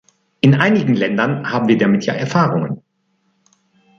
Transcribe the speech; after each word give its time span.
In 0.39 0.55
einigen 0.55 0.95
Ländern 0.95 1.51
haben 1.51 1.67
wir 1.67 1.77
damit 1.77 2.07
ja 2.07 2.15
Erfahrungen. 2.15 2.81